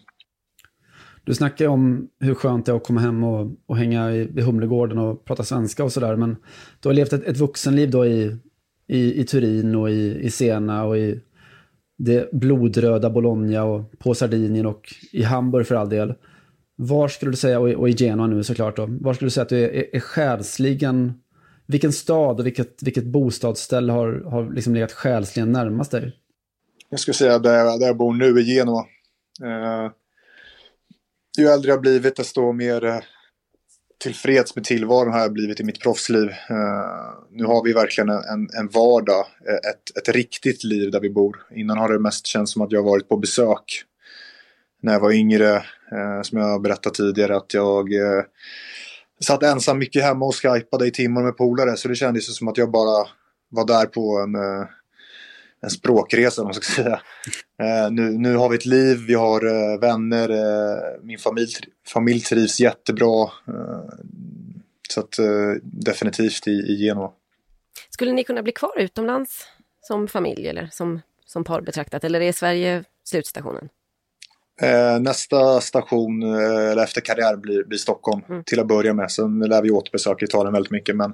[1.23, 4.41] Du snackar om hur skönt det är att komma hem och, och hänga i, i
[4.41, 6.15] Humlegården och prata svenska och sådär.
[6.15, 6.35] Men
[6.79, 8.37] du har levt ett, ett vuxenliv då i,
[8.87, 11.21] i, i Turin och i, i Sena och i
[11.97, 16.13] det blodröda Bologna och på Sardinien och i Hamburg för all del.
[16.75, 19.49] Var skulle du säga, och i Genoa nu såklart då, var skulle du säga att
[19.49, 21.13] du är, är, är själsligen,
[21.65, 26.13] vilken stad och vilket, vilket bostadsställe har, har liksom legat själsligen närmast dig?
[26.89, 28.85] Jag skulle säga där, där jag bor nu i Genoa.
[29.43, 29.91] Eh,
[31.37, 32.99] ju äldre jag blivit desto mer eh,
[33.97, 36.29] tillfreds med tillvaron har jag blivit i mitt proffsliv.
[36.29, 41.09] Eh, nu har vi verkligen en, en vardag, eh, ett, ett riktigt liv där vi
[41.09, 41.45] bor.
[41.55, 43.83] Innan har det mest känts som att jag varit på besök
[44.81, 48.23] när jag var yngre, Eh, som jag berättat tidigare, att jag eh,
[49.19, 51.77] satt ensam mycket hemma och skypade i timmar med polare.
[51.77, 53.07] Så det kändes som att jag bara
[53.49, 54.67] var där på en, eh,
[55.61, 57.01] en språkresa, om man ska säga.
[57.61, 61.51] Eh, nu, nu har vi ett liv, vi har eh, vänner, eh, min familj,
[61.87, 63.23] familj trivs jättebra.
[63.47, 63.89] Eh,
[64.89, 65.19] så att
[65.61, 67.11] definitivt i, i Genoa.
[67.89, 69.47] Skulle ni kunna bli kvar utomlands
[69.81, 72.03] som familj eller som, som par betraktat?
[72.03, 73.69] Eller är Sverige slutstationen?
[74.61, 78.43] Eh, nästa station, eh, eller efter karriär, blir, blir Stockholm mm.
[78.43, 79.11] till att börja med.
[79.11, 80.95] Sen lär vi återbesöka Italien väldigt mycket.
[80.95, 81.13] Men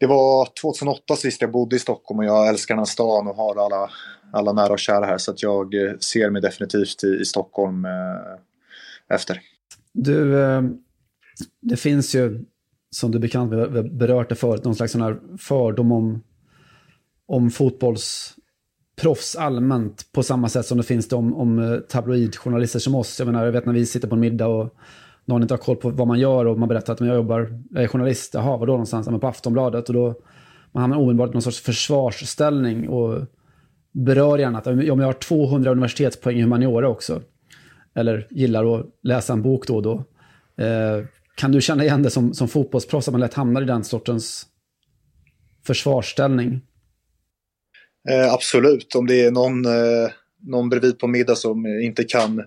[0.00, 3.36] det var 2008 sist jag bodde i Stockholm och jag älskar den här stan och
[3.36, 3.90] har alla,
[4.32, 5.18] alla nära och kära här.
[5.18, 9.40] Så att jag eh, ser mig definitivt i, i Stockholm eh, efter.
[9.92, 10.62] Du, eh,
[11.60, 12.44] det finns ju,
[12.90, 16.22] som du bekant, vi berört det förut, någon slags sån här fördom om,
[17.26, 18.34] om fotbolls
[18.96, 23.18] proffs allmänt på samma sätt som det finns det om, om eh, tabloidjournalister som oss.
[23.18, 24.74] Jag menar, jag vet när vi sitter på en middag och
[25.24, 27.82] någon inte har koll på vad man gör och man berättar att jag jobbar, jag
[27.82, 29.08] är journalist, jaha, vadå någonstans?
[29.10, 29.88] Ja, på Aftonbladet.
[29.88, 30.14] Och då
[30.72, 33.22] man hamnar omedelbart i någon sorts försvarsställning och
[33.92, 37.22] berör gärna att om jag har 200 universitetspoäng i humaniora också,
[37.94, 40.04] eller gillar att läsa en bok då och då,
[40.64, 41.04] eh,
[41.34, 44.46] kan du känna igen det som, som fotbollsproffs, att man lätt hamnar i den sortens
[45.66, 46.60] försvarsställning?
[48.10, 52.42] Eh, absolut, om det är någon, eh, någon bredvid på middag som inte kan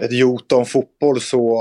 [0.00, 1.58] ett jota om fotboll så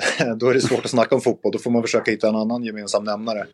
[0.36, 1.52] då är det svårt att snacka om fotboll.
[1.52, 3.46] Då får man försöka hitta en annan gemensam nämnare.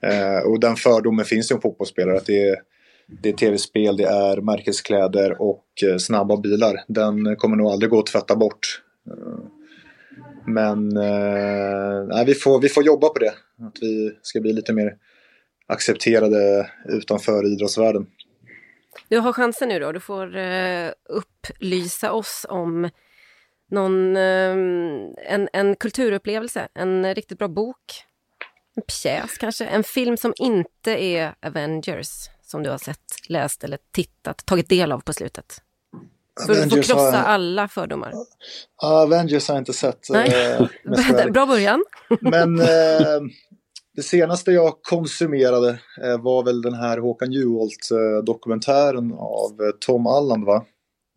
[0.00, 2.16] Eh, och den fördomen finns ju om fotbollsspelare.
[2.16, 2.56] Att det är,
[3.22, 6.84] det är tv-spel, det är märkeskläder och eh, snabba bilar.
[6.88, 8.82] Den kommer nog aldrig gå att tvätta bort.
[9.06, 9.44] Eh,
[10.46, 13.32] men eh, vi, får, vi får jobba på det.
[13.66, 14.96] Att vi ska bli lite mer
[15.72, 18.06] accepterade utanför idrottsvärlden.
[19.08, 19.92] Du har chansen nu då.
[19.92, 22.90] Du får uh, upplysa oss om
[23.70, 28.04] någon, uh, en, en kulturupplevelse, en riktigt bra bok,
[28.76, 33.78] en pjäs kanske, en film som inte är Avengers som du har sett, läst eller
[33.90, 35.62] tittat, tagit del av på slutet.
[36.46, 37.26] För att få krossa jag...
[37.26, 38.12] alla fördomar.
[38.82, 40.06] Avengers har jag inte sett.
[40.10, 40.30] Nej.
[41.18, 41.84] Äh, bra början.
[42.20, 42.66] Men äh,
[43.96, 50.44] det senaste jag konsumerade eh, var väl den här Håkan Juholt-dokumentären av eh, Tom Alland
[50.44, 50.64] va?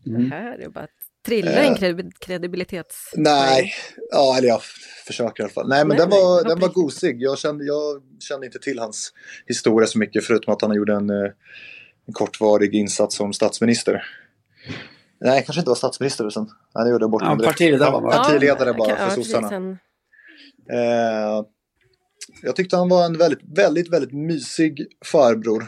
[0.07, 0.29] Mm.
[0.29, 0.89] Det här är bara att
[1.25, 3.11] trilla in eh, kredibilitets...
[3.15, 3.71] Nej,
[4.11, 4.61] ja, eller jag
[5.07, 5.69] försöker i alla fall.
[5.69, 7.21] Nej, men nej, den var, nej, den var gosig.
[7.21, 9.13] Jag kände, jag kände inte till hans
[9.45, 14.03] historia så mycket förutom att han gjorde en, en kortvarig insats som statsminister.
[15.19, 16.47] Nej, kanske inte var statsminister sen.
[16.75, 19.77] Nej, det gjorde jag bort ja, partiledare, var partiledare bara ja, för sossarna.
[20.71, 21.45] Eh,
[22.41, 25.67] jag tyckte han var en väldigt, väldigt, väldigt mysig farbror.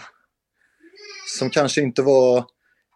[1.39, 2.45] Som kanske inte var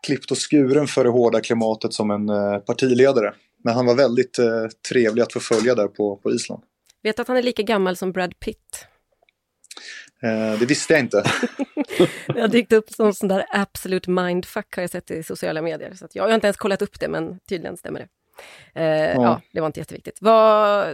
[0.08, 3.34] klippt och skuren för det hårda klimatet som en eh, partiledare.
[3.64, 6.64] Men han var väldigt eh, trevlig att förfölja där på, på Island.
[7.04, 8.86] Vet att han är lika gammal som Brad Pitt?
[10.24, 11.24] Eh, det visste jag inte.
[12.28, 15.94] det har dykt upp som sån där absolut mindfuck har jag sett i sociala medier.
[15.94, 18.08] Så jag, jag har inte ens kollat upp det men tydligen stämmer det.
[18.82, 19.24] Eh, ja.
[19.24, 19.42] ja.
[19.54, 20.18] det var inte jätteviktigt.
[20.22, 20.88] Vad,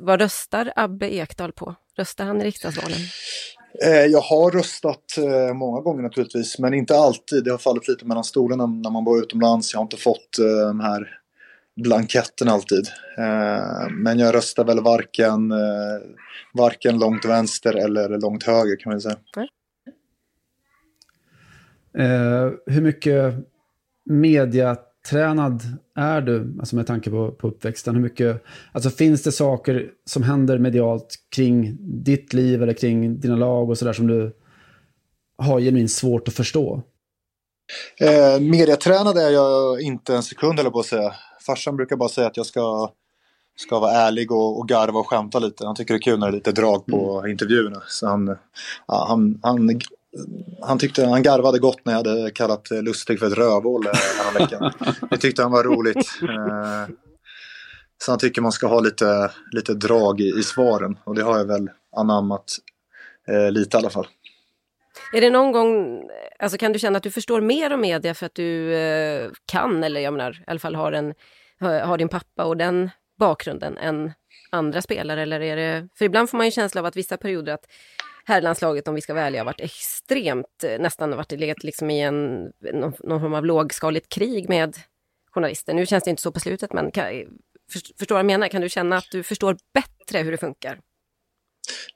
[0.00, 1.74] vad röstar Abbe Ekdal på?
[1.96, 2.98] Röstar han i riksdagsvalen?
[3.84, 7.44] Eh, jag har röstat eh, många gånger naturligtvis, men inte alltid.
[7.44, 9.72] Det har fallit lite mellan stolarna när man bor utomlands.
[9.72, 11.16] Jag har inte fått eh, de här
[11.76, 12.88] blanketten alltid.
[13.90, 15.52] Men jag röstar väl varken,
[16.54, 19.16] varken långt vänster eller långt höger kan man säga.
[21.94, 22.56] Mm.
[22.66, 23.34] Hur mycket
[24.04, 24.76] media
[25.08, 25.62] tränad
[25.96, 27.94] är du, alltså med tanke på, på uppväxten?
[27.94, 33.36] Hur mycket, alltså finns det saker som händer medialt kring ditt liv eller kring dina
[33.36, 34.36] lag och sådär som du
[35.38, 36.82] har genuint svårt att förstå?
[38.00, 41.14] Eh, mediatränad är jag inte en sekund eller på att säga.
[41.46, 42.90] Farsan brukar bara säga att jag ska,
[43.56, 45.66] ska vara ärlig och, och garva och skämta lite.
[45.66, 47.30] Han tycker det är kul när det är lite drag på mm.
[47.30, 47.82] intervjuerna.
[47.86, 48.36] Så han,
[48.86, 49.80] ja, han, han
[50.62, 54.72] han tyckte han garvade gott när jag hade kallat Lustig för ett rövhål eh, veckan.
[55.10, 56.10] Det tyckte han var roligt.
[56.22, 56.94] Eh,
[58.04, 61.38] så han tycker man ska ha lite, lite drag i, i svaren och det har
[61.38, 62.44] jag väl anammat
[63.28, 64.06] eh, lite i alla fall.
[65.12, 66.02] Är det någon gång,
[66.38, 69.84] alltså kan du känna att du förstår mer om media för att du eh, kan
[69.84, 71.14] eller jag menar i alla fall har, en,
[71.60, 74.12] har din pappa och den bakgrunden än
[74.50, 77.52] andra spelare eller är det, för ibland får man ju känsla av att vissa perioder
[77.52, 77.64] att
[78.24, 82.42] herrlandslaget, om vi ska välja, har varit extremt, eh, nästan varit legat liksom i en,
[82.72, 84.76] någon, någon form av lågskaligt krig med
[85.30, 85.74] journalister.
[85.74, 87.04] Nu känns det inte så på slutet, men kan,
[87.98, 88.48] förstår vad jag menar?
[88.48, 90.80] Kan du känna att du förstår bättre hur det funkar?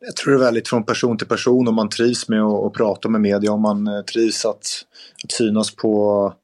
[0.01, 2.73] Jag tror det är väldigt från person till person om man trivs med att, att
[2.73, 4.67] prata med media, om man eh, trivs att,
[5.25, 6.35] att synas på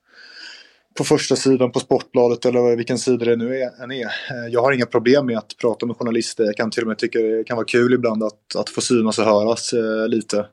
[0.98, 4.04] på första sidan på Sportbladet eller vilken sida det nu är, än är.
[4.04, 6.44] Eh, jag har inga problem med att prata med journalister.
[6.44, 9.18] Jag kan till och med tycka det kan vara kul ibland att, att få synas
[9.18, 10.46] och höras eh, lite.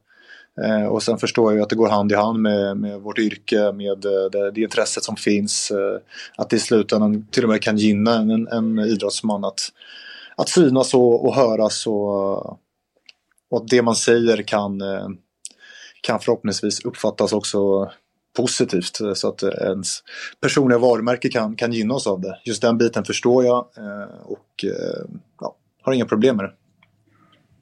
[0.62, 3.72] Eh, och sen förstår jag att det går hand i hand med, med vårt yrke,
[3.72, 5.72] med eh, det, det, intresset som finns.
[5.72, 6.00] Eh,
[6.36, 9.60] att det i slutändan till och med kan gynna en, en idrottsman att,
[10.36, 12.50] att synas och, och höras och,
[13.50, 15.08] och att det man säger kan, eh,
[16.02, 17.92] kan förhoppningsvis uppfattas också
[18.38, 20.04] positivt så att ens
[20.42, 22.40] personliga varumärke kan, kan gynnas av det.
[22.46, 25.06] Just den biten förstår jag eh, och eh,
[25.42, 26.54] ja, har inga problem med det.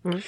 [0.10, 0.22] Mm.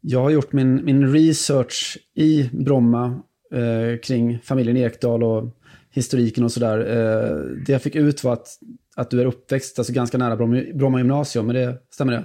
[0.00, 5.44] Jag har gjort min, min research i Bromma eh, kring familjen Ekdal och
[5.90, 6.78] historiken och sådär.
[6.78, 8.48] Eh, det jag fick ut var att,
[8.96, 12.18] att du är uppväxt alltså ganska nära Bromma, Bromma gymnasium, men det, stämmer det?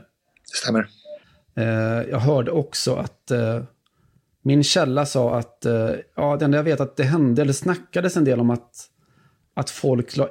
[0.51, 0.87] Det stämmer.
[1.55, 3.63] Eh, jag hörde också att eh,
[4.47, 8.17] min källa sa att, eh, ja, det enda jag vet att det hände, eller snackades
[8.17, 8.85] en del om att,
[9.53, 10.29] att folk la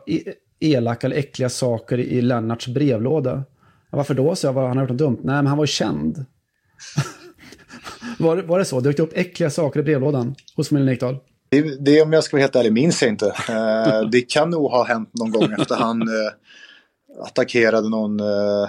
[0.60, 3.44] elaka eller äckliga saker i Lennarts brevlåda.
[3.90, 4.36] Varför då?
[4.36, 5.18] Så jag, han har gjort något dumt.
[5.22, 6.24] Nej, men han var ju känd.
[8.18, 8.80] var, var det så?
[8.80, 11.18] Det upp äckliga saker i brevlådan hos familjen Ekdahl?
[11.48, 13.26] Det, det, om jag ska vara helt ärlig, minns jag inte.
[13.48, 16.32] Eh, det kan nog ha hänt någon gång efter han eh,
[17.26, 18.68] attackerade någon eh,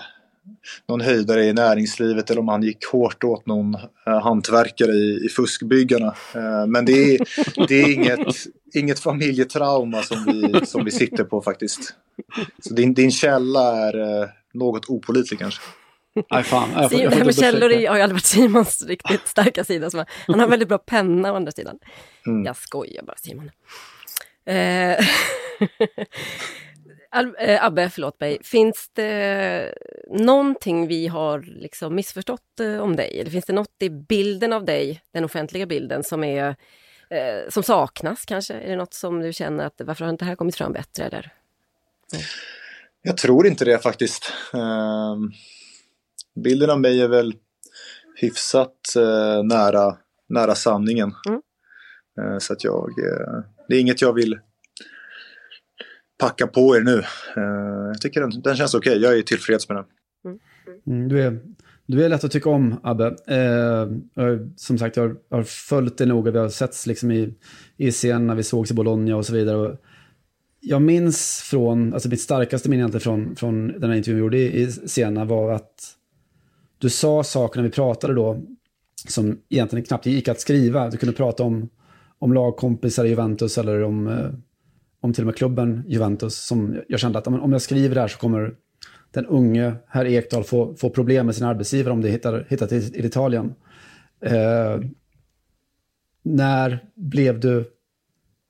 [0.87, 5.29] någon höjdare i näringslivet eller om han gick hårt åt någon eh, hantverkare i, i
[5.29, 6.15] fuskbyggarna.
[6.35, 7.19] Eh, men det är,
[7.67, 8.35] det är inget,
[8.73, 11.93] inget familjetrauma som vi, som vi sitter på faktiskt.
[12.59, 15.61] Så din, din källa är eh, något opolitlig kanske.
[16.31, 16.69] Nej, fan.
[16.75, 19.63] Jag får, jag får det här med källor har ju aldrig varit Simons riktigt starka
[19.63, 20.05] sida.
[20.27, 21.79] han har väldigt bra penna å andra sidan.
[22.27, 22.45] Mm.
[22.45, 23.51] Jag skojar bara Simon.
[24.45, 25.05] Eh,
[27.59, 29.73] Abbe, förlåt mig, finns det
[30.09, 33.19] någonting vi har liksom missförstått eh, om dig?
[33.19, 36.55] Eller finns det något i bilden av dig, den offentliga bilden, som, är,
[37.09, 38.53] eh, som saknas kanske?
[38.53, 41.03] Är det något som du känner att varför har inte det här kommit fram bättre?
[41.03, 41.33] Eller?
[42.13, 42.25] Mm.
[43.01, 44.33] Jag tror inte det faktiskt.
[44.53, 45.15] Eh,
[46.35, 47.33] bilden av mig är väl
[48.15, 49.97] hyfsat eh, nära,
[50.29, 51.13] nära sanningen.
[51.27, 51.41] Mm.
[52.21, 54.39] Eh, så att jag, eh, det är inget jag vill
[56.17, 56.97] packa på er nu.
[57.37, 58.91] Uh, jag tycker den, den känns okej.
[58.91, 59.03] Okay.
[59.03, 59.85] Jag är tillfreds med den.
[60.25, 60.39] Mm.
[60.87, 61.39] Mm, du, är,
[61.85, 63.05] Du är lätt att tycka om, Abbe.
[63.27, 63.87] Eh,
[64.55, 66.31] som sagt, jag har, följt dig noga.
[66.31, 67.33] Vi har setts liksom i,
[67.77, 69.57] i scen när vi sågs i Bologna och så vidare.
[69.57, 69.75] Och
[70.59, 74.61] jag minns från, alltså mitt starkaste minne från, från den här intervjun vi gjorde i,
[74.61, 75.93] i Siena var att
[76.77, 78.41] du sa saker när vi pratade då
[79.07, 80.89] som egentligen knappt gick att skriva.
[80.89, 81.69] Du kunde prata om,
[82.19, 84.29] om lagkompisar i Juventus eller om, eh,
[85.07, 86.35] om till och med klubben Juventus.
[86.35, 88.55] Som jag kände att om jag skriver det här så kommer
[89.11, 92.93] den unge herr Ekdal få, få problem med sin arbetsgivare om det hittar, hittar till,
[92.93, 93.55] till Italien.
[94.21, 94.79] Eh,
[96.23, 97.65] när blev du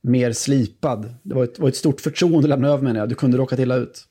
[0.04, 1.13] mer slipad?
[1.24, 3.10] Det var ett, var ett stort förtroende att lämna över menar jag.
[3.10, 4.06] Du kunde råka illa ut.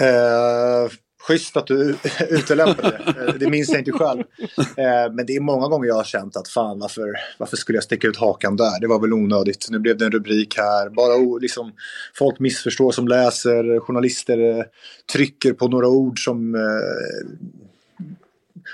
[0.00, 0.92] Eh,
[1.26, 1.96] schysst att du
[2.30, 3.26] utelämnade det.
[3.26, 4.20] Eh, det minns jag inte själv.
[4.58, 7.84] Eh, men det är många gånger jag har känt att fan varför, varför skulle jag
[7.84, 8.80] sticka ut hakan där?
[8.80, 9.66] Det var väl onödigt.
[9.70, 10.88] Nu blev det en rubrik här.
[10.88, 11.72] Bara liksom,
[12.14, 13.80] folk missförstår som läser.
[13.80, 14.64] Journalister eh,
[15.12, 16.60] trycker på några ord som eh,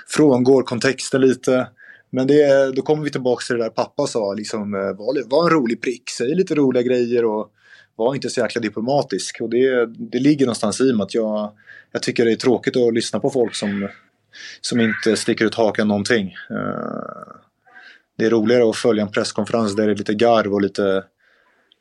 [0.07, 1.67] frångår kontexten lite.
[2.09, 5.49] Men det, då kommer vi tillbaka till det där pappa sa, liksom, var, var en
[5.49, 7.51] rolig prick, säg lite roliga grejer och
[8.01, 9.41] var inte så jäkla diplomatisk.
[9.41, 11.51] Och det, det ligger någonstans i mig att jag,
[11.91, 13.89] jag tycker det är tråkigt att lyssna på folk som,
[14.61, 16.35] som inte sticker ut hakan någonting.
[16.49, 17.33] Eh,
[18.17, 21.03] det är roligare att följa en presskonferens där det är lite garv och lite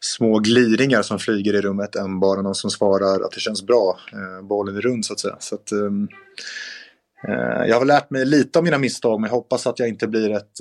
[0.01, 3.99] små gliringar som flyger i rummet än bara någon som svarar att det känns bra.
[4.13, 5.37] Eh, bollen är rund så att säga.
[5.39, 6.09] Så att, ehm,
[7.29, 10.07] eh, jag har lärt mig lite av mina misstag men jag hoppas att jag inte
[10.07, 10.61] blir ett,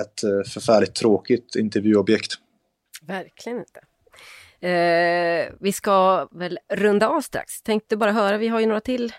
[0.00, 2.34] ett förfärligt tråkigt intervjuobjekt.
[3.06, 3.80] Verkligen inte.
[4.60, 7.62] Eh, vi ska väl runda av strax.
[7.62, 9.12] Tänkte bara höra, vi har ju några till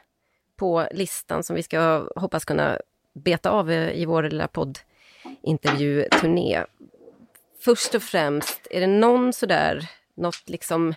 [0.55, 2.79] på listan som vi ska hoppas kunna
[3.13, 6.63] beta av eh, i vår lilla poddintervjuturné.
[7.59, 10.93] Först och främst, är det någon sådär, något liksom,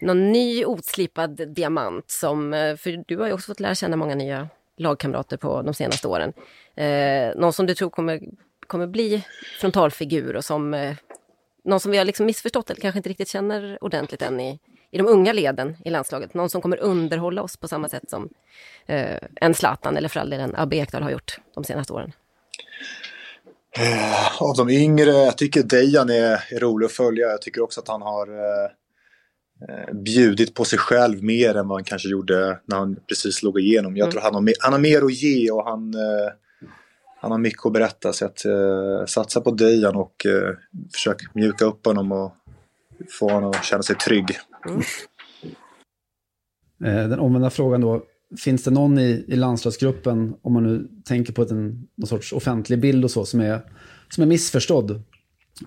[0.00, 4.14] någon ny otslipad diamant som, eh, för du har ju också fått lära känna många
[4.14, 6.32] nya lagkamrater på de senaste åren.
[6.74, 8.20] Eh, någon som du tror kommer,
[8.66, 9.24] kommer bli
[9.60, 10.94] frontalfigur och som eh,
[11.68, 14.58] någon som vi har liksom missförstått eller kanske inte riktigt känner ordentligt än i,
[14.90, 16.34] i de unga leden i landslaget.
[16.34, 18.28] Någon som kommer underhålla oss på samma sätt som
[18.86, 22.12] eh, en Zlatan eller för all del en Abbe Ekdal har gjort de senaste åren.
[23.78, 27.26] Eh, av de yngre, jag tycker Dejan är, är rolig att följa.
[27.26, 28.70] Jag tycker också att han har eh,
[29.68, 33.60] eh, bjudit på sig själv mer än vad han kanske gjorde när han precis slog
[33.60, 33.96] igenom.
[33.96, 34.12] Jag mm.
[34.12, 36.32] tror han har, han har mer att ge och han eh,
[37.20, 38.12] han har mycket att berätta.
[38.12, 40.54] Så att, eh, satsa på Dejan och eh,
[40.92, 42.32] försök mjuka upp honom och
[43.18, 44.38] få honom att känna sig trygg.
[44.68, 44.82] Mm.
[47.10, 48.02] Den omvända frågan då.
[48.38, 52.80] Finns det någon i, i landslagsgruppen, om man nu tänker på en, någon sorts offentlig
[52.80, 53.60] bild och så, som är,
[54.08, 55.02] som är missförstådd?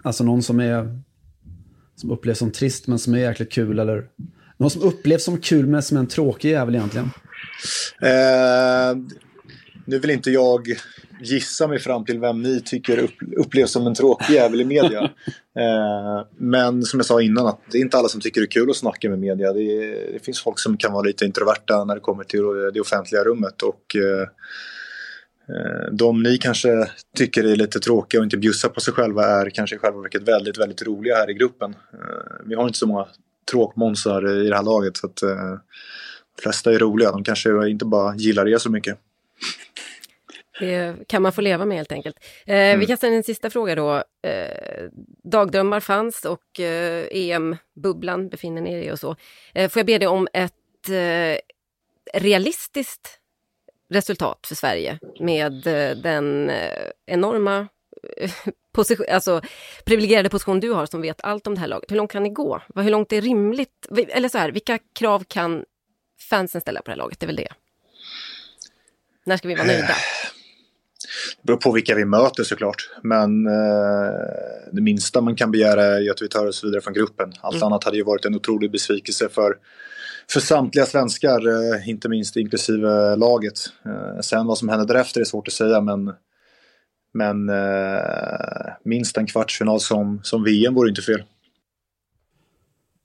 [0.03, 1.01] Alltså någon som är
[1.95, 4.07] som upplevs som trist men som är jäkligt kul eller
[4.57, 7.09] någon som upplevs som kul men som är en tråkig jävel egentligen?
[8.01, 8.97] Eh,
[9.85, 10.67] nu vill inte jag
[11.21, 15.01] gissa mig fram till vem ni tycker upp, upplevs som en tråkig jävel i media.
[15.59, 18.51] eh, men som jag sa innan, att det är inte alla som tycker det är
[18.51, 19.53] kul att snacka med media.
[19.53, 22.81] Det, är, det finns folk som kan vara lite introverta när det kommer till det
[22.81, 23.61] offentliga rummet.
[23.61, 24.27] Och eh,
[25.55, 29.49] eh, de ni kanske tycker är lite tråkiga och inte bjussar på sig själva är
[29.49, 31.75] kanske i själva verket väldigt, väldigt roliga här i gruppen.
[31.93, 33.07] Eh, vi har inte så många
[33.51, 34.97] tråkmånsar i det här laget.
[34.97, 35.15] Så att,
[36.35, 37.11] de flesta är roliga.
[37.11, 38.97] De kanske inte bara gillar er så mycket.
[40.59, 42.17] Det kan man få leva med helt enkelt.
[42.45, 42.79] Eh, mm.
[42.79, 44.03] Vi ställa en sista fråga då.
[44.27, 44.89] Eh,
[45.23, 49.15] dagdrömmar fanns och eh, EM-bubblan befinner ni er i och så.
[49.53, 51.37] Eh, får jag be dig om ett eh,
[52.21, 53.19] realistiskt
[53.89, 56.51] resultat för Sverige med eh, den
[57.05, 57.67] enorma
[58.73, 59.41] position, alltså,
[59.85, 61.91] privilegierade position du har som vet allt om det här laget.
[61.91, 62.61] Hur långt kan ni gå?
[62.75, 63.87] Hur långt är rimligt?
[64.09, 65.65] Eller så här, vilka krav kan
[66.29, 67.19] fansen ställa på det här laget?
[67.19, 67.53] Det är väl det.
[69.25, 69.87] När ska vi vara nöjda?
[71.37, 72.89] Det beror på vilka vi möter såklart.
[73.03, 74.11] Men eh,
[74.71, 77.33] det minsta man kan begära är att vi tar oss vidare från gruppen.
[77.41, 77.65] Allt mm.
[77.65, 79.57] annat hade ju varit en otrolig besvikelse för,
[80.29, 81.47] för samtliga svenskar.
[81.47, 83.59] Eh, inte minst inklusive laget.
[83.85, 86.13] Eh, sen vad som händer därefter är svårt att säga men
[87.13, 91.23] men eh, minst en kvartsfinal som, som VM vore inte fel.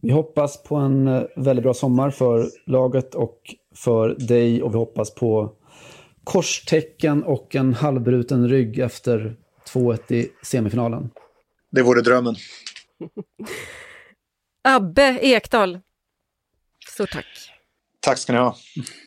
[0.03, 3.41] Vi hoppas på en eh, väldigt bra sommar för laget och
[3.75, 5.53] för dig och vi hoppas på
[6.27, 9.37] korstecken och en halvbruten rygg efter
[9.69, 11.11] 2-1 i semifinalen.
[11.71, 12.37] Det vore drömmen.
[14.65, 15.81] Abbe Ekdal,
[16.89, 17.27] stort tack.
[18.01, 18.57] Tack ska ni ha.